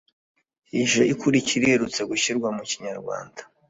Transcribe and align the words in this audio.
ije 0.81 1.01
ikurikira 1.13 1.63
iherutse 1.65 2.01
gushyirwa 2.09 2.47
mu 2.55 2.63
Kinyarwanda 2.69 3.41